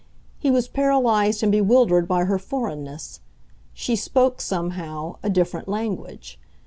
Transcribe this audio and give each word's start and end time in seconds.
He 0.39 0.49
was 0.49 0.67
paralyzed 0.67 1.43
and 1.43 1.51
bewildered 1.51 2.07
by 2.07 2.23
her 2.25 2.39
foreignness. 2.39 3.19
She 3.71 3.95
spoke, 3.95 4.41
somehow, 4.41 5.17
a 5.21 5.29
different 5.29 5.67
language. 5.67 6.39